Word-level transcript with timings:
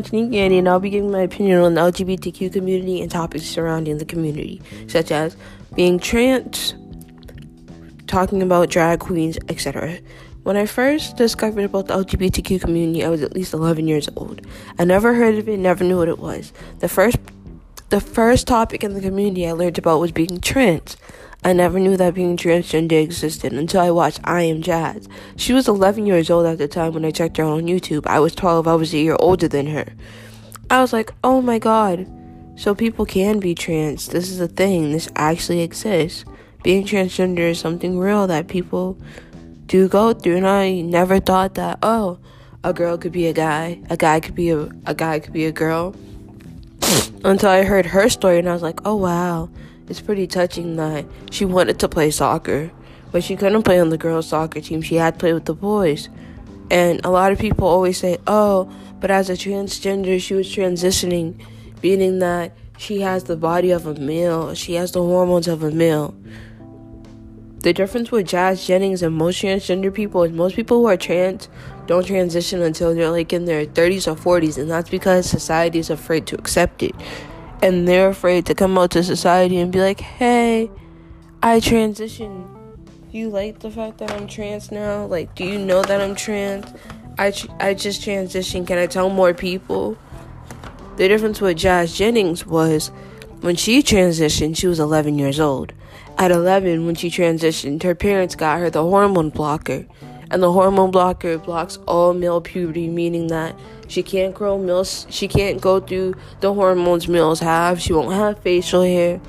Tanique 0.00 0.34
Annie, 0.34 0.58
and 0.58 0.68
I'll 0.68 0.80
be 0.80 0.90
giving 0.90 1.10
my 1.10 1.20
opinion 1.20 1.60
on 1.60 1.74
the 1.74 1.80
LGBTQ 1.80 2.52
community 2.52 3.02
and 3.02 3.10
topics 3.10 3.44
surrounding 3.44 3.98
the 3.98 4.04
community, 4.04 4.62
such 4.86 5.10
as 5.10 5.36
being 5.74 5.98
trans, 5.98 6.74
talking 8.06 8.42
about 8.42 8.70
drag 8.70 9.00
queens, 9.00 9.38
etc. 9.48 9.98
When 10.44 10.56
I 10.56 10.66
first 10.66 11.16
discovered 11.16 11.64
about 11.64 11.88
the 11.88 11.94
LGBTQ 11.94 12.60
community, 12.60 13.04
I 13.04 13.08
was 13.08 13.22
at 13.22 13.32
least 13.34 13.52
11 13.52 13.86
years 13.86 14.08
old. 14.16 14.40
I 14.78 14.84
never 14.84 15.14
heard 15.14 15.36
of 15.36 15.48
it, 15.48 15.58
never 15.58 15.84
knew 15.84 15.98
what 15.98 16.08
it 16.08 16.18
was. 16.18 16.52
The 16.78 16.88
first 16.88 17.18
the 17.90 18.00
first 18.00 18.46
topic 18.46 18.82
in 18.82 18.94
the 18.94 19.02
community 19.02 19.46
I 19.46 19.52
learned 19.52 19.76
about 19.76 20.00
was 20.00 20.12
being 20.12 20.40
trans. 20.40 20.96
I 21.44 21.52
never 21.52 21.80
knew 21.80 21.96
that 21.96 22.14
being 22.14 22.36
transgender 22.36 23.02
existed 23.02 23.52
until 23.52 23.80
I 23.80 23.90
watched 23.90 24.20
I 24.22 24.42
Am 24.42 24.62
Jazz. 24.62 25.08
She 25.34 25.52
was 25.52 25.66
11 25.66 26.06
years 26.06 26.30
old 26.30 26.46
at 26.46 26.58
the 26.58 26.68
time 26.68 26.92
when 26.92 27.04
I 27.04 27.10
checked 27.10 27.36
her 27.36 27.44
on 27.44 27.64
YouTube. 27.64 28.06
I 28.06 28.20
was 28.20 28.32
12, 28.36 28.68
I 28.68 28.74
was 28.76 28.94
a 28.94 28.98
year 28.98 29.16
older 29.18 29.48
than 29.48 29.66
her. 29.66 29.86
I 30.70 30.80
was 30.80 30.92
like, 30.92 31.10
oh 31.24 31.42
my 31.42 31.58
god, 31.58 32.06
so 32.54 32.76
people 32.76 33.04
can 33.04 33.40
be 33.40 33.56
trans. 33.56 34.06
This 34.06 34.30
is 34.30 34.38
a 34.38 34.46
thing, 34.46 34.92
this 34.92 35.08
actually 35.16 35.62
exists. 35.62 36.24
Being 36.62 36.86
transgender 36.86 37.50
is 37.50 37.58
something 37.58 37.98
real 37.98 38.28
that 38.28 38.46
people 38.46 38.96
do 39.66 39.88
go 39.88 40.12
through, 40.12 40.36
and 40.36 40.46
I 40.46 40.80
never 40.80 41.18
thought 41.18 41.54
that, 41.54 41.80
oh, 41.82 42.20
a 42.62 42.72
girl 42.72 42.96
could 42.96 43.10
be 43.10 43.26
a 43.26 43.32
guy, 43.32 43.82
a 43.90 43.96
guy 43.96 44.20
could 44.20 44.36
be 44.36 44.50
a, 44.50 44.70
a 44.86 44.94
guy 44.94 45.18
could 45.18 45.32
be 45.32 45.46
a 45.46 45.52
girl. 45.52 45.96
Until 47.24 47.50
I 47.50 47.64
heard 47.64 47.86
her 47.86 48.08
story, 48.08 48.38
and 48.38 48.48
I 48.48 48.52
was 48.52 48.62
like, 48.62 48.78
oh 48.84 48.94
wow 48.94 49.50
it's 49.92 50.00
pretty 50.00 50.26
touching 50.26 50.76
that 50.76 51.04
she 51.30 51.44
wanted 51.44 51.78
to 51.80 51.86
play 51.86 52.10
soccer, 52.10 52.70
but 53.10 53.22
she 53.22 53.36
couldn't 53.36 53.62
play 53.62 53.78
on 53.78 53.90
the 53.90 53.98
girls' 53.98 54.28
soccer 54.28 54.62
team. 54.62 54.80
She 54.80 54.94
had 54.94 55.14
to 55.14 55.20
play 55.20 55.34
with 55.34 55.44
the 55.44 55.54
boys. 55.54 56.08
And 56.70 57.04
a 57.04 57.10
lot 57.10 57.30
of 57.30 57.38
people 57.38 57.68
always 57.68 57.98
say, 57.98 58.16
oh, 58.26 58.72
but 59.00 59.10
as 59.10 59.28
a 59.28 59.34
transgender, 59.34 60.18
she 60.18 60.32
was 60.32 60.48
transitioning, 60.48 61.44
meaning 61.82 62.20
that 62.20 62.56
she 62.78 63.02
has 63.02 63.24
the 63.24 63.36
body 63.36 63.70
of 63.70 63.86
a 63.86 63.94
male, 63.94 64.54
she 64.54 64.74
has 64.74 64.92
the 64.92 65.02
hormones 65.02 65.46
of 65.46 65.62
a 65.62 65.70
male. 65.70 66.14
The 67.58 67.74
difference 67.74 68.10
with 68.10 68.26
Jazz 68.26 68.66
Jennings 68.66 69.02
and 69.02 69.14
most 69.14 69.42
transgender 69.42 69.92
people 69.92 70.22
is 70.22 70.32
most 70.32 70.56
people 70.56 70.78
who 70.78 70.86
are 70.86 70.96
trans 70.96 71.50
don't 71.86 72.06
transition 72.06 72.62
until 72.62 72.94
they're 72.94 73.10
like 73.10 73.34
in 73.34 73.44
their 73.44 73.66
30s 73.66 74.10
or 74.10 74.16
40s, 74.16 74.56
and 74.56 74.70
that's 74.70 74.88
because 74.88 75.28
society 75.28 75.78
is 75.78 75.90
afraid 75.90 76.26
to 76.28 76.36
accept 76.36 76.82
it 76.82 76.94
and 77.62 77.86
they're 77.86 78.08
afraid 78.08 78.44
to 78.46 78.54
come 78.54 78.76
out 78.76 78.90
to 78.90 79.02
society 79.04 79.58
and 79.58 79.72
be 79.72 79.80
like, 79.80 80.00
hey, 80.00 80.68
I 81.42 81.60
transitioned. 81.60 82.48
Do 83.10 83.18
you 83.18 83.30
like 83.30 83.60
the 83.60 83.70
fact 83.70 83.98
that 83.98 84.10
I'm 84.10 84.26
trans 84.26 84.72
now? 84.72 85.06
Like, 85.06 85.34
do 85.36 85.44
you 85.44 85.58
know 85.58 85.82
that 85.82 86.00
I'm 86.00 86.16
trans? 86.16 86.66
I, 87.18 87.30
tr- 87.30 87.50
I 87.60 87.74
just 87.74 88.02
transitioned. 88.02 88.66
Can 88.66 88.78
I 88.78 88.86
tell 88.86 89.08
more 89.08 89.32
people? 89.32 89.96
The 90.96 91.08
difference 91.08 91.40
with 91.40 91.56
Jazz 91.56 91.96
Jennings 91.96 92.44
was 92.44 92.88
when 93.42 93.54
she 93.56 93.82
transitioned, 93.82 94.56
she 94.56 94.66
was 94.66 94.80
11 94.80 95.18
years 95.18 95.38
old. 95.38 95.72
At 96.18 96.30
11, 96.30 96.84
when 96.84 96.94
she 96.94 97.10
transitioned, 97.10 97.82
her 97.82 97.94
parents 97.94 98.34
got 98.34 98.58
her 98.58 98.70
the 98.70 98.82
hormone 98.82 99.30
blocker. 99.30 99.86
And 100.32 100.42
the 100.42 100.50
hormone 100.50 100.90
blocker 100.90 101.36
blocks 101.36 101.78
all 101.86 102.14
male 102.14 102.40
puberty, 102.40 102.88
meaning 102.88 103.26
that 103.26 103.54
she 103.86 104.02
can't 104.02 104.34
grow 104.34 104.56
males. 104.56 105.06
She 105.10 105.28
can't 105.28 105.60
go 105.60 105.78
through 105.78 106.14
the 106.40 106.54
hormones 106.54 107.06
males 107.06 107.38
have. 107.40 107.78
She 107.82 107.92
won't 107.92 108.14
have 108.14 108.38
facial 108.38 108.80
hair. 108.80 109.20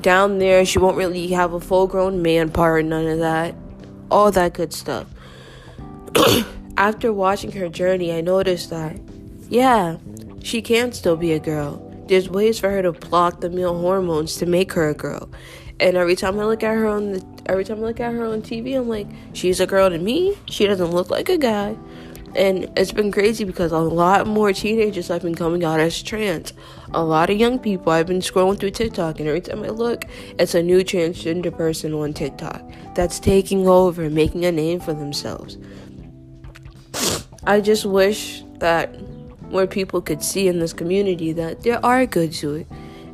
Down 0.00 0.40
there, 0.40 0.64
she 0.64 0.80
won't 0.80 0.96
really 0.96 1.28
have 1.28 1.52
a 1.52 1.60
full 1.60 1.86
grown 1.86 2.22
man 2.22 2.50
part, 2.50 2.84
none 2.84 3.06
of 3.06 3.20
that. 3.20 3.54
All 4.10 4.32
that 4.32 4.54
good 4.54 4.72
stuff. 4.72 5.06
After 6.76 7.12
watching 7.12 7.52
her 7.52 7.68
journey, 7.68 8.12
I 8.12 8.20
noticed 8.20 8.70
that, 8.70 8.96
yeah, 9.48 9.98
she 10.42 10.60
can 10.60 10.90
still 10.92 11.16
be 11.16 11.32
a 11.34 11.38
girl. 11.38 11.88
There's 12.08 12.28
ways 12.28 12.58
for 12.58 12.68
her 12.68 12.82
to 12.82 12.90
block 12.90 13.40
the 13.40 13.50
male 13.50 13.78
hormones 13.78 14.36
to 14.38 14.46
make 14.46 14.72
her 14.72 14.88
a 14.88 14.94
girl. 14.94 15.30
And 15.82 15.96
every 15.96 16.14
time 16.14 16.38
I 16.38 16.44
look 16.44 16.62
at 16.62 16.76
her 16.76 16.86
on 16.86 17.10
the 17.10 17.26
every 17.46 17.64
time 17.64 17.78
I 17.78 17.80
look 17.80 17.98
at 17.98 18.12
her 18.12 18.24
on 18.24 18.40
TV, 18.40 18.78
I'm 18.78 18.88
like, 18.88 19.08
she's 19.32 19.58
a 19.58 19.66
girl 19.66 19.90
to 19.90 19.98
me. 19.98 20.38
She 20.46 20.64
doesn't 20.64 20.92
look 20.92 21.10
like 21.10 21.28
a 21.28 21.36
guy. 21.36 21.76
And 22.36 22.70
it's 22.78 22.92
been 22.92 23.10
crazy 23.10 23.42
because 23.42 23.72
a 23.72 23.78
lot 23.78 24.28
more 24.28 24.52
teenagers 24.52 25.08
have 25.08 25.22
been 25.22 25.34
coming 25.34 25.64
out 25.64 25.80
as 25.80 26.00
trans. 26.00 26.52
A 26.94 27.02
lot 27.02 27.30
of 27.30 27.36
young 27.36 27.58
people. 27.58 27.90
I've 27.90 28.06
been 28.06 28.20
scrolling 28.20 28.60
through 28.60 28.70
TikTok, 28.70 29.18
and 29.18 29.28
every 29.28 29.40
time 29.40 29.64
I 29.64 29.70
look, 29.70 30.04
it's 30.38 30.54
a 30.54 30.62
new 30.62 30.84
transgender 30.84 31.54
person 31.54 31.92
on 31.94 32.14
TikTok 32.14 32.62
that's 32.94 33.18
taking 33.18 33.66
over, 33.66 34.08
making 34.08 34.44
a 34.44 34.52
name 34.52 34.78
for 34.78 34.94
themselves. 34.94 35.58
I 37.44 37.60
just 37.60 37.84
wish 37.84 38.44
that 38.60 38.96
more 39.50 39.66
people 39.66 40.00
could 40.00 40.22
see 40.22 40.46
in 40.46 40.60
this 40.60 40.72
community 40.72 41.32
that 41.32 41.64
there 41.64 41.84
are 41.84 42.06
good 42.06 42.32
to 42.34 42.54
it. 42.54 42.66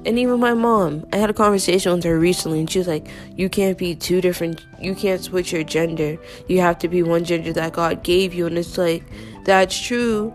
And 0.09 0.19
even 0.19 0.41
my 0.41 0.55
mom, 0.55 1.07
I 1.13 1.19
had 1.19 1.29
a 1.29 1.35
conversation 1.35 1.93
with 1.93 2.03
her 2.05 2.19
recently, 2.19 2.61
and 2.61 2.71
she 2.71 2.79
was 2.79 2.89
like, 2.89 3.07
You 3.37 3.51
can't 3.51 3.77
be 3.77 3.95
two 3.95 4.23
different, 4.23 4.65
you 4.81 4.95
can't 4.95 5.21
switch 5.21 5.53
your 5.53 5.65
gender. 5.65 6.17
You 6.47 6.63
have 6.63 6.79
to 6.79 6.89
be 6.89 7.03
one 7.03 7.25
gender 7.25 7.53
that 7.53 7.75
God 7.75 8.03
gave 8.05 8.33
you. 8.33 8.47
And 8.47 8.57
it's 8.57 8.79
like, 8.79 9.05
That's 9.45 9.79
true. 9.79 10.33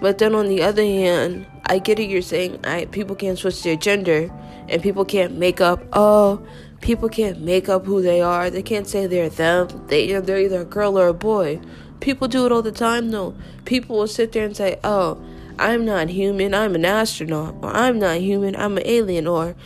But 0.00 0.18
then 0.18 0.34
on 0.34 0.48
the 0.48 0.62
other 0.64 0.82
hand, 0.82 1.46
I 1.66 1.78
get 1.78 2.00
it, 2.00 2.10
you're 2.10 2.22
saying 2.22 2.58
I, 2.64 2.86
people 2.86 3.14
can't 3.14 3.38
switch 3.38 3.62
their 3.62 3.76
gender, 3.76 4.32
and 4.68 4.82
people 4.82 5.04
can't 5.04 5.34
make 5.34 5.60
up, 5.60 5.80
oh, 5.92 6.44
people 6.80 7.08
can't 7.08 7.40
make 7.40 7.68
up 7.68 7.86
who 7.86 8.02
they 8.02 8.20
are. 8.20 8.50
They 8.50 8.62
can't 8.64 8.88
say 8.88 9.06
they're 9.06 9.28
them. 9.28 9.68
They, 9.86 10.12
they're 10.18 10.40
either 10.40 10.62
a 10.62 10.64
girl 10.64 10.98
or 10.98 11.06
a 11.06 11.14
boy. 11.14 11.60
People 12.00 12.26
do 12.26 12.46
it 12.46 12.50
all 12.50 12.62
the 12.62 12.72
time, 12.72 13.12
though. 13.12 13.36
People 13.64 13.96
will 13.96 14.08
sit 14.08 14.32
there 14.32 14.44
and 14.44 14.56
say, 14.56 14.80
Oh, 14.82 15.24
I'm 15.58 15.84
not 15.84 16.08
human, 16.08 16.54
I'm 16.54 16.74
an 16.74 16.84
astronaut, 16.84 17.56
or 17.62 17.70
I'm 17.74 17.98
not 17.98 18.18
human, 18.18 18.54
I'm 18.54 18.76
an 18.76 18.84
alien, 18.86 19.26
or 19.26 19.56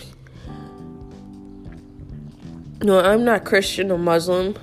no, 2.82 2.98
I'm 3.00 3.24
not 3.24 3.44
Christian 3.44 3.90
or 3.90 3.98
Muslim, 3.98 4.56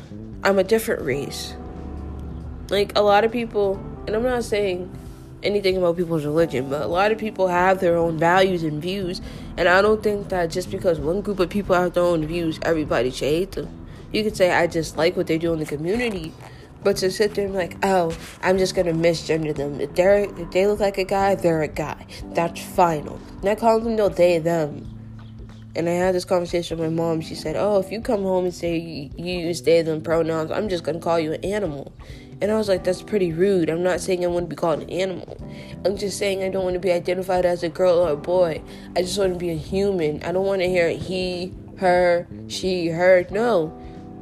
I'm 0.43 0.57
a 0.57 0.63
different 0.63 1.03
race. 1.03 1.55
Like 2.69 2.97
a 2.97 3.01
lot 3.01 3.23
of 3.23 3.31
people, 3.31 3.75
and 4.07 4.15
I'm 4.15 4.23
not 4.23 4.43
saying 4.43 4.91
anything 5.43 5.77
about 5.77 5.97
people's 5.97 6.25
religion, 6.25 6.69
but 6.69 6.81
a 6.81 6.87
lot 6.87 7.11
of 7.11 7.17
people 7.17 7.47
have 7.47 7.79
their 7.79 7.95
own 7.95 8.17
values 8.17 8.63
and 8.63 8.81
views, 8.81 9.21
and 9.55 9.69
I 9.69 9.81
don't 9.81 10.01
think 10.01 10.29
that 10.29 10.49
just 10.49 10.71
because 10.71 10.99
one 10.99 11.21
group 11.21 11.39
of 11.39 11.49
people 11.49 11.75
have 11.75 11.93
their 11.93 12.03
own 12.03 12.25
views, 12.25 12.59
everybody 12.63 13.11
should 13.11 13.27
hate 13.27 13.51
them. 13.51 13.87
You 14.11 14.23
could 14.23 14.35
say 14.35 14.51
I 14.51 14.65
just 14.65 14.97
like 14.97 15.15
what 15.15 15.27
they 15.27 15.37
do 15.37 15.53
in 15.53 15.59
the 15.59 15.65
community, 15.65 16.33
but 16.83 16.97
to 16.97 17.11
sit 17.11 17.35
there 17.35 17.45
and 17.45 17.53
be 17.53 17.59
like, 17.59 17.77
oh, 17.83 18.15
I'm 18.41 18.57
just 18.57 18.75
gonna 18.75 18.93
misgender 18.93 19.55
them. 19.55 19.79
If 19.79 19.95
they 19.95 20.23
if 20.37 20.51
they 20.51 20.67
look 20.67 20.79
like 20.79 20.97
a 20.97 21.03
guy, 21.03 21.35
they're 21.35 21.61
a 21.61 21.67
guy. 21.67 22.05
That's 22.33 22.61
final. 22.61 23.19
Not 23.43 23.59
calling 23.59 23.83
them 23.83 23.95
no 23.95 24.09
they 24.09 24.39
them. 24.39 24.95
And 25.75 25.87
I 25.87 25.93
had 25.93 26.15
this 26.15 26.25
conversation 26.25 26.79
with 26.79 26.91
my 26.91 26.95
mom. 26.95 27.21
She 27.21 27.35
said, 27.35 27.55
"Oh, 27.55 27.79
if 27.79 27.91
you 27.91 28.01
come 28.01 28.23
home 28.23 28.45
and 28.45 28.53
say 28.53 28.77
you, 28.77 29.09
you 29.15 29.47
use 29.47 29.61
they 29.61 29.81
them 29.81 30.01
pronouns, 30.01 30.51
I'm 30.51 30.67
just 30.67 30.83
gonna 30.83 30.99
call 30.99 31.19
you 31.19 31.33
an 31.33 31.43
animal." 31.45 31.91
And 32.41 32.51
I 32.51 32.57
was 32.57 32.69
like, 32.69 32.83
"That's 32.83 33.01
pretty 33.01 33.33
rude. 33.33 33.69
I'm 33.69 33.83
not 33.83 33.99
saying 33.99 34.23
I 34.23 34.27
want 34.27 34.45
to 34.45 34.49
be 34.49 34.55
called 34.55 34.81
an 34.81 34.89
animal. 34.89 35.37
I'm 35.85 35.97
just 35.97 36.17
saying 36.17 36.43
I 36.43 36.49
don't 36.49 36.63
want 36.63 36.73
to 36.73 36.79
be 36.79 36.91
identified 36.91 37.45
as 37.45 37.63
a 37.63 37.69
girl 37.69 37.99
or 37.99 38.11
a 38.11 38.17
boy. 38.17 38.61
I 38.95 39.01
just 39.01 39.19
want 39.19 39.33
to 39.33 39.39
be 39.39 39.51
a 39.51 39.55
human. 39.55 40.23
I 40.23 40.31
don't 40.31 40.45
want 40.45 40.61
to 40.61 40.67
hear 40.67 40.89
he, 40.89 41.53
her, 41.77 42.27
she, 42.47 42.87
her. 42.87 43.25
No." 43.29 43.78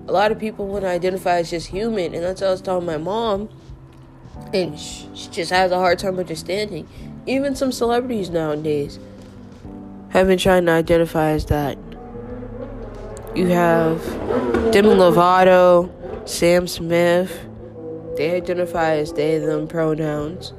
A 0.07 0.11
lot 0.11 0.31
of 0.31 0.39
people 0.39 0.67
want 0.67 0.83
to 0.83 0.89
identify 0.89 1.37
as 1.39 1.49
just 1.49 1.67
human, 1.67 2.13
and 2.13 2.23
that's 2.23 2.41
what 2.41 2.47
I 2.47 2.51
was 2.51 2.61
telling 2.61 2.85
my 2.85 2.97
mom, 2.97 3.49
and 4.53 4.79
she 4.79 5.29
just 5.31 5.51
has 5.51 5.71
a 5.71 5.75
hard 5.75 5.99
time 5.99 6.17
understanding. 6.17 6.87
Even 7.25 7.55
some 7.55 7.71
celebrities 7.73 8.29
nowadays 8.29 8.99
have 10.09 10.27
been 10.27 10.37
trying 10.37 10.65
to 10.65 10.71
identify 10.71 11.31
as 11.31 11.45
that. 11.47 11.77
You 13.35 13.47
have 13.47 14.01
Demi 14.71 14.89
Lovato, 14.89 15.91
Sam 16.27 16.67
Smith. 16.67 17.45
They 18.15 18.35
identify 18.35 18.95
as 18.95 19.13
they, 19.13 19.37
them 19.37 19.67
pronouns. 19.67 20.53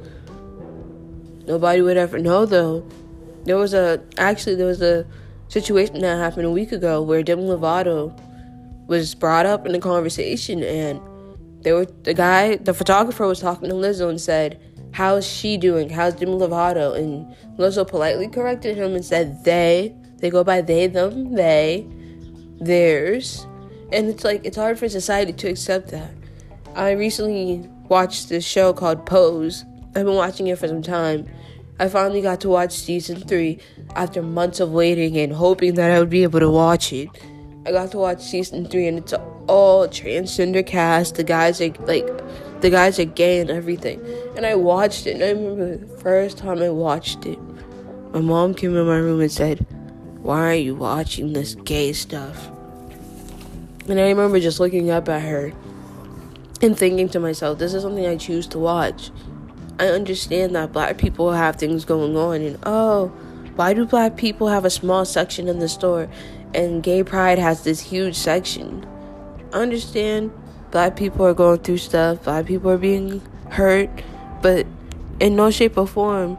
Nobody 1.46 1.81
would 1.81 1.96
ever 1.96 2.19
know, 2.19 2.44
though. 2.44 2.87
There 3.44 3.56
was 3.56 3.72
a, 3.72 4.00
actually, 4.19 4.56
there 4.56 4.67
was 4.67 4.82
a 4.82 5.06
situation 5.49 6.00
that 6.00 6.19
happened 6.19 6.44
a 6.44 6.50
week 6.50 6.70
ago 6.70 7.00
where 7.02 7.22
Demi 7.22 7.44
Lovato 7.44 8.14
was 8.88 9.14
brought 9.14 9.46
up 9.46 9.64
in 9.64 9.73
the 9.73 9.79
conversation, 9.79 10.64
and 10.64 11.00
they 11.62 11.73
were 11.73 11.87
the 12.02 12.14
guy, 12.14 12.56
the 12.56 12.75
photographer, 12.75 13.26
was 13.26 13.38
talking 13.40 13.69
to 13.69 13.75
Lizzo 13.76 14.11
and 14.11 14.20
said, 14.20 14.61
"How's 14.90 15.25
she 15.25 15.56
doing? 15.56 15.90
How's 15.90 16.14
Demi 16.14 16.32
Lovato?" 16.32 16.96
And 16.96 17.32
Lizzo 17.56 17.87
politely 17.87 18.26
corrected 18.26 18.76
him 18.76 18.96
and 18.96 19.05
said, 19.05 19.44
"They." 19.44 19.94
They 20.19 20.31
go 20.31 20.43
by 20.43 20.62
they, 20.62 20.88
them, 20.88 21.35
they, 21.35 21.87
theirs, 22.61 23.46
and 23.93 24.08
it's 24.08 24.25
like 24.25 24.44
it's 24.44 24.56
hard 24.56 24.79
for 24.79 24.88
society 24.88 25.32
to 25.32 25.49
accept 25.49 25.93
that. 25.93 26.11
I 26.75 26.91
recently 26.93 27.69
watched 27.88 28.29
this 28.29 28.44
show 28.44 28.73
called 28.73 29.06
Pose. 29.06 29.64
I've 29.94 30.05
been 30.05 30.17
watching 30.17 30.49
it 30.49 30.58
for 30.58 30.67
some 30.67 30.82
time. 30.82 31.26
I 31.79 31.88
finally 31.88 32.20
got 32.20 32.41
to 32.41 32.49
watch 32.49 32.73
season 32.73 33.20
three 33.20 33.61
after 33.94 34.20
months 34.20 34.58
of 34.58 34.73
waiting 34.73 35.17
and 35.17 35.32
hoping 35.32 35.75
that 35.75 35.93
I 35.93 36.00
would 36.00 36.11
be 36.11 36.25
able 36.25 36.41
to 36.41 36.50
watch 36.50 36.93
it 36.93 37.08
I 37.66 37.72
got 37.72 37.90
to 37.90 37.99
watch 37.99 38.22
season 38.22 38.66
three, 38.66 38.87
and 38.87 38.99
it's 38.99 39.14
all 39.46 39.88
transgender 39.88 40.64
cast. 40.64 41.16
The 41.16 41.25
guys 41.25 41.60
are 41.60 41.70
like, 41.87 42.06
the 42.60 42.70
guys 42.70 42.99
are 42.99 43.05
gay 43.05 43.40
and 43.40 43.50
everything. 43.50 44.00
And 44.37 44.46
I 44.46 44.55
watched 44.55 45.06
it, 45.06 45.14
and 45.14 45.22
I 45.22 45.31
remember 45.31 45.76
the 45.76 45.99
first 45.99 46.38
time 46.38 46.62
I 46.62 46.70
watched 46.70 47.26
it, 47.26 47.38
my 48.12 48.20
mom 48.20 48.55
came 48.55 48.76
in 48.76 48.87
my 48.87 48.96
room 48.96 49.20
and 49.20 49.31
said, 49.31 49.66
"Why 50.22 50.50
are 50.50 50.55
you 50.55 50.75
watching 50.75 51.32
this 51.32 51.55
gay 51.55 51.93
stuff?" 51.93 52.50
And 53.88 53.99
I 53.99 54.08
remember 54.08 54.40
just 54.40 54.60
looking 54.60 54.90
up 54.90 55.08
at 55.08 55.22
her 55.22 55.52
and 56.62 56.76
thinking 56.76 57.08
to 57.10 57.20
myself, 57.20 57.58
"This 57.58 57.75
is 57.75 57.82
something 57.82 58.06
I 58.06 58.16
choose 58.16 58.46
to 58.49 58.58
watch." 58.58 59.10
I 59.78 59.88
understand 59.88 60.56
that 60.56 60.72
black 60.72 60.99
people 60.99 61.32
have 61.32 61.56
things 61.56 61.84
going 61.84 62.16
on, 62.16 62.40
and 62.40 62.58
oh, 62.64 63.12
why 63.56 63.75
do 63.75 63.84
black 63.84 64.16
people 64.16 64.49
have 64.49 64.64
a 64.64 64.70
small 64.70 65.05
section 65.05 65.49
in 65.49 65.58
the 65.58 65.69
store 65.69 66.08
and 66.54 66.82
gay 66.82 67.02
pride 67.02 67.38
has 67.38 67.64
this 67.64 67.80
huge 67.80 68.16
section. 68.16 68.86
Understand 69.52 70.32
black 70.70 70.96
people 70.96 71.24
are 71.26 71.34
going 71.34 71.58
through 71.60 71.78
stuff, 71.78 72.24
black 72.24 72.46
people 72.46 72.70
are 72.70 72.78
being 72.78 73.22
hurt, 73.50 73.90
but 74.42 74.66
in 75.20 75.36
no 75.36 75.50
shape 75.50 75.76
or 75.76 75.86
form 75.86 76.38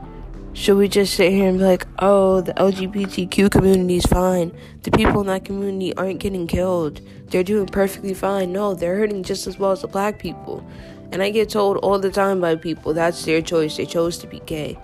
should 0.54 0.78
we 0.78 0.88
just 0.88 1.14
sit 1.14 1.32
here 1.32 1.48
and 1.48 1.60
be 1.60 1.64
like, 1.64 1.88
oh, 2.00 2.42
the 2.42 2.54
LGBTQ 2.54 3.52
community 3.52 3.98
is 3.98 4.06
fine. 4.06 4.52
The 4.84 4.92
people 4.92 5.22
in 5.22 5.28
that 5.28 5.46
community 5.46 5.96
aren't 5.96 6.20
getting 6.20 6.48
killed. 6.48 7.02
They're 7.28 7.44
doing 7.44 7.68
perfectly 7.68 8.14
fine. 8.14 8.52
No, 8.52 8.74
they're 8.74 8.98
hurting 8.98 9.24
just 9.24 9.48
as 9.48 9.60
well 9.60 9.72
as 9.72 9.82
the 9.82 9.88
black 9.88 10.20
people. 10.20 10.66
And 11.12 11.22
I 11.22 11.30
get 11.30 11.50
told 11.50 11.78
all 11.78 12.00
the 12.00 12.12
time 12.12 12.42
by 12.42 12.56
people 12.56 12.94
that's 12.94 13.24
their 13.26 13.42
choice. 13.42 13.78
They 13.78 13.86
chose 13.86 14.18
to 14.20 14.28
be 14.28 14.40
gay 14.42 14.78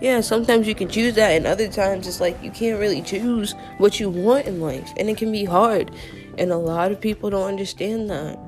yeah, 0.00 0.20
sometimes 0.20 0.66
you 0.66 0.74
can 0.74 0.88
choose 0.88 1.14
that, 1.14 1.32
and 1.32 1.46
other 1.46 1.68
times 1.68 2.06
it's 2.06 2.20
like 2.20 2.42
you 2.42 2.50
can't 2.50 2.78
really 2.78 3.00
choose 3.00 3.54
what 3.78 3.98
you 3.98 4.10
want 4.10 4.46
in 4.46 4.60
life, 4.60 4.92
and 4.98 5.08
it 5.08 5.16
can 5.16 5.32
be 5.32 5.44
hard. 5.44 5.90
And 6.38 6.52
a 6.52 6.56
lot 6.56 6.92
of 6.92 7.00
people 7.00 7.30
don't 7.30 7.48
understand 7.48 8.10
that. 8.10 8.38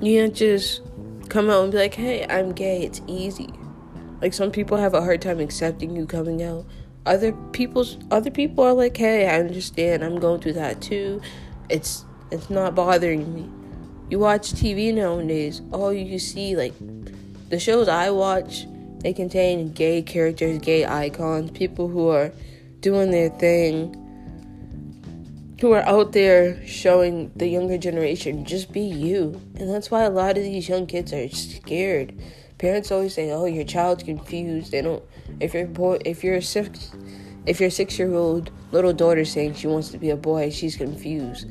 You 0.00 0.20
can't 0.20 0.34
just 0.34 0.82
come 1.28 1.50
out 1.50 1.64
and 1.64 1.72
be 1.72 1.78
like, 1.78 1.94
hey, 1.94 2.26
I'm 2.28 2.52
gay, 2.52 2.82
it's 2.82 3.02
easy. 3.06 3.50
Like 4.22 4.32
some 4.32 4.50
people 4.50 4.78
have 4.78 4.94
a 4.94 5.02
hard 5.02 5.20
time 5.20 5.40
accepting 5.40 5.94
you 5.94 6.06
coming 6.06 6.42
out. 6.42 6.64
Other 7.04 7.32
people's 7.52 7.98
other 8.10 8.30
people 8.30 8.64
are 8.64 8.72
like, 8.72 8.96
hey, 8.96 9.28
I 9.28 9.38
understand, 9.38 10.02
I'm 10.02 10.18
going 10.18 10.40
through 10.40 10.54
that 10.54 10.80
too. 10.80 11.20
It's 11.68 12.04
it's 12.30 12.48
not 12.48 12.74
bothering 12.74 13.34
me. 13.34 13.50
You 14.08 14.18
watch 14.18 14.52
TV 14.52 14.94
nowadays, 14.94 15.62
all 15.72 15.92
you 15.92 16.18
see 16.18 16.56
like 16.56 16.74
the 17.48 17.58
shows 17.58 17.88
I 17.88 18.10
watch, 18.10 18.66
they 18.98 19.12
contain 19.12 19.72
gay 19.72 20.02
characters, 20.02 20.58
gay 20.58 20.84
icons, 20.84 21.50
people 21.52 21.88
who 21.88 22.08
are 22.08 22.32
doing 22.80 23.10
their 23.10 23.28
thing, 23.28 24.02
who 25.60 25.72
are 25.72 25.82
out 25.82 26.12
there 26.12 26.64
showing 26.66 27.30
the 27.36 27.48
younger 27.48 27.78
generation 27.78 28.44
just 28.44 28.72
be 28.72 28.80
you. 28.80 29.40
And 29.54 29.70
that's 29.72 29.90
why 29.90 30.02
a 30.02 30.10
lot 30.10 30.36
of 30.36 30.42
these 30.44 30.68
young 30.68 30.86
kids 30.86 31.12
are 31.12 31.28
scared. 31.30 32.14
Parents 32.58 32.90
always 32.90 33.14
say, 33.14 33.30
"Oh, 33.30 33.44
your 33.46 33.64
child's 33.64 34.02
confused." 34.02 34.72
They 34.72 34.82
don't. 34.82 35.02
If 35.40 35.54
your 35.54 35.66
boy, 35.66 35.98
if 36.04 36.24
you're 36.24 36.40
six, 36.40 36.90
if 37.46 37.60
your 37.60 37.70
six-year-old 37.70 38.50
little 38.72 38.92
daughter 38.92 39.24
saying 39.24 39.54
she 39.54 39.66
wants 39.66 39.90
to 39.90 39.98
be 39.98 40.10
a 40.10 40.16
boy, 40.16 40.50
she's 40.50 40.76
confused. 40.76 41.46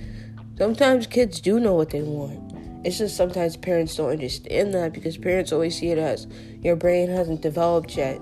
Sometimes 0.57 1.07
kids 1.07 1.39
do 1.42 1.59
know 1.59 1.75
what 1.75 1.89
they 1.89 2.01
want. 2.01 2.44
It's 2.85 2.99
just 2.99 3.17
sometimes 3.17 3.57
parents 3.57 3.95
don't 3.95 4.11
understand 4.11 4.75
that 4.75 4.93
because 4.93 5.17
parents 5.17 5.51
always 5.51 5.75
see 5.75 5.89
it 5.89 5.97
as 5.97 6.27
your 6.61 6.75
brain 6.75 7.09
hasn't 7.09 7.41
developed 7.41 7.97
yet. 7.97 8.21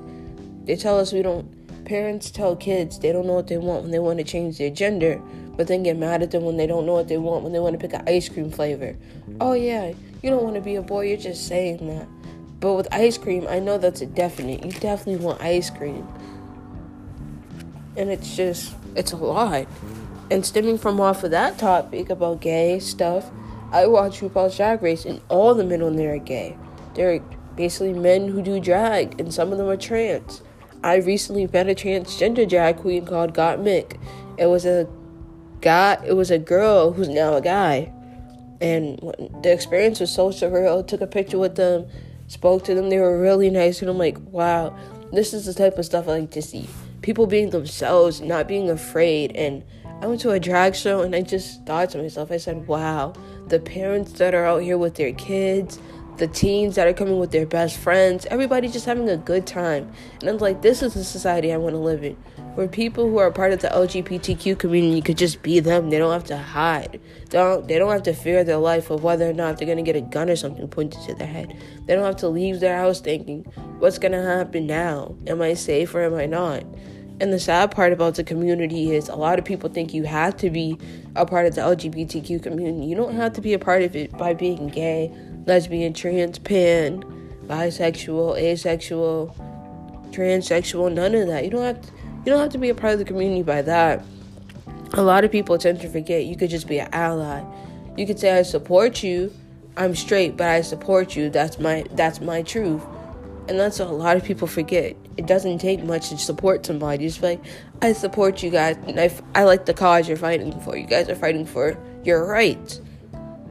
They 0.63 0.77
tell 0.77 0.98
us 0.98 1.12
we 1.12 1.21
don't, 1.21 1.83
parents 1.83 2.31
tell 2.31 2.56
kids 2.56 2.98
they 2.98 3.12
don't 3.12 3.27
know 3.27 3.33
what 3.33 3.48
they 3.48 3.57
want 3.57 3.81
when 3.81 3.92
they 3.92 4.00
want 4.00 4.19
to 4.19 4.24
change 4.24 4.57
their 4.57 4.69
gender, 4.69 5.21
but 5.57 5.68
then 5.68 5.83
get 5.83 5.98
mad 5.98 6.24
at 6.24 6.31
them 6.31 6.44
when 6.44 6.56
they 6.56 6.65
don't 6.65 6.86
know 6.86 6.94
what 6.94 7.10
they 7.10 7.18
want 7.18 7.44
when 7.44 7.51
they 7.51 7.60
want 7.60 7.77
to 7.77 7.77
pick 7.77 7.94
an 7.94 8.07
ice 8.07 8.30
cream 8.30 8.50
flavor. 8.50 8.95
Oh, 9.42 9.51
yeah, 9.51 9.92
you 10.21 10.30
don't 10.30 10.44
want 10.44 10.56
to 10.56 10.62
be 10.62 10.75
a 10.75 10.81
boy, 10.81 11.07
you're 11.07 11.18
just 11.18 11.45
saying 11.45 11.86
that. 11.88 12.07
But 12.62 12.75
with 12.75 12.88
ice 12.94 13.18
cream, 13.18 13.45
I 13.50 13.60
know 13.60 13.77
that's 13.77 14.00
a 14.00 14.06
definite. 14.06 14.63
You 14.63 14.71
definitely 14.71 15.25
want 15.25 15.42
ice 15.42 15.69
cream. 15.69 16.07
And 17.98 18.10
it's 18.10 18.33
just, 18.33 18.74
it's 18.95 19.12
a 19.12 19.18
lot. 19.18 19.68
And 20.31 20.45
stemming 20.45 20.77
from 20.77 21.01
off 21.01 21.25
of 21.25 21.31
that 21.31 21.57
topic 21.57 22.10
about 22.10 22.39
gay 22.39 22.80
stuff, 22.80 23.30
I 23.74 23.88
watch 23.88 24.22
RuPaul's 24.22 24.56
Drag 24.56 24.84
Race, 24.84 25.04
and 25.04 25.20
all 25.30 25.56
the 25.56 25.64
men 25.64 25.81
on 25.81 25.96
there 25.96 26.14
are 26.14 26.20
gay. 26.20 26.56
They're 26.94 27.20
basically 27.56 27.94
men 27.94 28.28
who 28.28 28.44
do 28.44 28.60
drag, 28.60 29.20
and 29.20 29.34
some 29.34 29.52
of 29.52 29.58
them 29.58 29.68
are 29.68 29.75
trans. 29.75 30.44
I 30.84 30.98
recently 30.98 31.48
met 31.48 31.68
a 31.68 31.74
transgender 31.74 32.48
drag 32.48 32.78
queen 32.78 33.06
called 33.06 33.34
Gottmik. 33.34 34.00
It 34.38 34.46
was 34.46 34.66
a 34.66 34.88
guy. 35.62 35.98
It 36.06 36.14
was 36.14 36.30
a 36.30 36.38
girl 36.38 36.92
who's 36.92 37.10
now 37.10 37.34
a 37.34 37.42
guy, 37.42 37.92
and 38.62 39.00
the 39.42 39.52
experience 39.52 40.00
was 40.00 40.14
so 40.14 40.30
surreal. 40.30 40.84
I 40.84 40.86
took 40.86 41.02
a 41.02 41.08
picture 41.08 41.40
with 41.40 41.56
them, 41.56 41.88
spoke 42.28 42.64
to 42.66 42.75
them. 42.75 42.90
They 42.90 43.00
were 43.00 43.20
really 43.20 43.50
nice, 43.50 43.81
and 43.81 43.90
I'm 43.90 43.98
like, 43.98 44.20
wow, 44.20 44.78
this 45.12 45.34
is 45.34 45.48
the 45.48 45.54
type 45.54 45.80
of 45.80 45.86
stuff 45.86 46.08
I 46.08 46.20
like 46.20 46.31
to 46.31 46.44
see. 46.44 46.70
People 47.02 47.25
being 47.25 47.50
themselves, 47.50 48.22
not 48.22 48.48
being 48.48 48.70
afraid, 48.70 49.36
and 49.36 49.64
I 50.04 50.06
went 50.06 50.20
to 50.20 50.32
a 50.32 50.40
drag 50.40 50.76
show 50.76 51.02
and 51.02 51.16
I 51.16 51.22
just 51.22 51.66
thought 51.66 51.92
to 51.92 51.98
myself, 51.98 52.30
I 52.30 52.36
said, 52.36 52.68
wow, 52.68 53.14
the 53.48 53.58
parents 53.58 54.12
that 54.14 54.36
are 54.36 54.44
out 54.44 54.62
here 54.62 54.78
with 54.78 54.96
their 54.96 55.14
kids, 55.14 55.80
the 56.18 56.28
teens 56.28 56.76
that 56.76 56.88
are 56.88 56.94
coming 56.94 57.20
with 57.20 57.32
their 57.32 57.46
best 57.46 57.78
friends, 57.78 58.26
everybody 58.26 58.68
just 58.68 58.86
having 58.86 59.08
a 59.08 59.16
good 59.16 59.48
time. 59.48 59.90
And 60.20 60.30
I'm 60.30 60.40
like, 60.40 60.62
this 60.62 60.84
is 60.84 60.94
the 60.94 61.06
society 61.06 61.54
I 61.54 61.58
want 61.58 61.76
to 61.76 61.80
live 61.80 62.04
in. 62.04 62.16
Where 62.56 62.68
people 62.68 63.10
who 63.10 63.18
are 63.20 63.32
part 63.32 63.54
of 63.54 63.62
the 63.62 63.70
LGBTQ 63.70 64.60
community 64.60 65.02
could 65.02 65.18
just 65.18 65.42
be 65.42 65.62
them. 65.62 65.90
They 65.90 66.00
don't 66.00 66.12
have 66.12 66.26
to 66.26 66.38
hide. 66.38 67.00
Don't, 67.30 67.66
they 67.70 67.80
don't 67.80 67.94
have 67.94 68.04
to 68.04 68.14
fear 68.14 68.44
their 68.44 68.58
life 68.58 68.90
of 68.90 69.04
whether 69.04 69.30
or 69.30 69.34
not 69.34 69.58
they're 69.58 69.66
going 69.66 69.78
to 69.78 69.90
get 69.90 69.96
a 69.96 70.02
gun 70.02 70.30
or 70.30 70.36
something 70.36 70.68
pointed 70.68 71.02
to 71.04 71.16
their 71.16 71.28
head. 71.28 71.58
They 71.86 71.96
don't 71.96 72.04
have 72.04 72.18
to 72.18 72.28
leave 72.28 72.60
their 72.60 72.78
house 72.78 73.00
thinking, 73.00 73.44
what's 73.80 74.00
going 74.00 74.12
to 74.12 74.22
happen 74.22 74.68
now? 74.68 75.16
Am 75.28 75.42
I 75.42 75.54
safe 75.54 75.96
or 75.96 76.02
am 76.04 76.16
I 76.16 76.26
not? 76.26 76.66
And 77.19 77.31
the 77.31 77.39
sad 77.39 77.71
part 77.71 77.94
about 77.94 78.15
the 78.15 78.24
community 78.24 78.92
is 78.92 79.07
a 79.07 79.15
lot 79.15 79.39
of 79.39 79.45
people 79.45 79.69
think 79.69 79.94
you 79.94 80.04
have 80.04 80.36
to 80.38 80.50
be 80.50 80.77
a 81.15 81.25
part 81.25 81.45
of 81.45 81.56
the 81.56 81.62
LGBTQ 81.62 82.42
community. 82.42 82.86
You 82.86 82.95
don't 82.95 83.15
have 83.15 83.33
to 83.33 83.42
be 83.42 83.54
a 83.54 83.60
part 83.60 83.83
of 83.83 83.95
it 83.95 84.12
by 84.18 84.33
being 84.33 84.68
gay, 84.68 85.12
lesbian, 85.45 85.94
trans, 85.94 86.39
pan, 86.39 87.04
bisexual, 87.45 88.38
asexual, 88.38 89.36
transsexual, 90.12 90.92
none 90.92 91.13
of 91.15 91.27
that. 91.27 91.44
You 91.44 91.51
don't 91.51 91.63
have 91.63 91.81
to, 91.81 91.92
you 92.25 92.31
don't 92.31 92.39
have 92.39 92.51
to 92.51 92.57
be 92.57 92.69
a 92.69 92.75
part 92.75 92.94
of 92.94 93.00
the 93.00 93.06
community 93.06 93.44
by 93.44 93.62
that. 93.62 94.04
A 94.94 95.01
lot 95.01 95.24
of 95.24 95.31
people 95.31 95.57
tend 95.57 95.81
to 95.81 95.89
forget 95.89 96.25
you 96.25 96.36
could 96.36 96.50
just 96.50 96.68
be 96.68 96.80
an 96.80 96.89
ally. 96.94 97.44
You 97.98 98.06
could 98.07 98.19
say 98.19 98.38
I 98.38 98.42
support 98.42 99.04
you. 99.04 99.31
I'm 99.75 99.95
straight, 99.95 100.38
but 100.38 100.48
I 100.48 100.62
support 100.62 101.15
you. 101.15 101.29
That's 101.29 101.60
my 101.60 101.84
that's 101.91 102.22
my 102.22 102.43
truth. 102.43 102.84
And 103.48 103.60
that's 103.60 103.79
what 103.79 103.89
a 103.89 103.93
lot 103.93 104.17
of 104.17 104.24
people 104.24 104.48
forget. 104.48 104.96
It 105.17 105.27
doesn't 105.27 105.60
take 105.60 105.84
much 105.84 106.10
to 106.10 106.17
support 106.17 106.65
somebody. 106.65 107.05
It's 107.05 107.22
like, 107.22 107.43
I 107.82 107.93
support 107.93 108.41
you 108.41 108.50
guys, 108.50 108.77
and 108.88 109.00
I, 109.00 109.12
I 109.36 109.43
like 109.43 109.65
the 109.65 109.74
cause 109.74 110.08
you're 110.08 110.17
fighting 110.17 110.60
for. 110.62 110.75
You 110.75 110.88
guys 110.88 111.10
are 111.10 111.15
fighting 111.15 111.46
for 111.46 111.77
your 112.03 112.25
rights. 112.25 112.82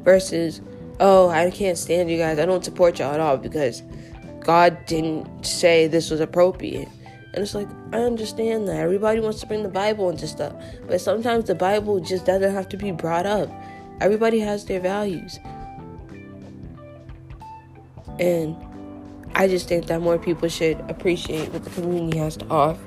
Versus, 0.03 0.61
oh, 0.99 1.29
I 1.29 1.51
can't 1.51 1.79
stand 1.79 2.11
you 2.11 2.19
guys. 2.19 2.41
I 2.41 2.47
don't 2.47 2.65
support 2.65 2.99
y'all 2.99 3.15
at 3.15 3.21
all 3.21 3.37
because 3.37 3.83
God 4.41 4.85
didn't 4.87 5.47
say 5.47 5.87
this 5.87 6.11
was 6.11 6.19
appropriate. 6.19 6.89
And 7.35 7.43
it's 7.43 7.55
like, 7.55 7.69
I 7.93 7.99
understand 7.99 8.69
that. 8.69 8.77
Everybody 8.77 9.21
wants 9.21 9.41
to 9.41 9.47
bring 9.47 9.63
the 9.63 9.69
Bible 9.69 10.11
into 10.11 10.27
stuff. 10.27 10.53
But 10.87 11.01
sometimes 11.01 11.47
the 11.47 11.55
Bible 11.55 12.01
just 12.01 12.27
doesn't 12.27 12.53
have 12.53 12.69
to 12.71 12.77
be 12.77 12.91
brought 12.91 13.25
up. 13.25 13.49
Everybody 14.01 14.41
has 14.41 14.65
their 14.65 14.81
values. 14.81 15.39
And 18.19 18.57
I 19.35 19.49
just 19.49 19.69
think 19.69 19.87
that 19.87 20.01
more 20.01 20.19
people 20.19 20.49
should 20.49 20.79
appreciate 20.89 21.53
what 21.53 21.65
the 21.65 21.71
community 21.71 22.19
has 22.19 22.37
to 22.39 22.47
offer. 22.49 22.81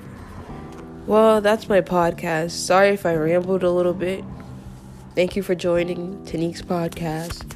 Well, 1.08 1.42
that's 1.42 1.70
my 1.70 1.82
podcast. 1.82 2.52
Sorry 2.52 2.90
if 2.90 3.06
I 3.06 3.16
rambled 3.16 3.64
a 3.64 3.70
little 3.72 3.94
bit. 3.94 4.24
Thank 5.16 5.36
you 5.36 5.44
for 5.44 5.56
joining 5.56 6.24
Tanique's 6.26 6.62
podcast. 6.62 7.55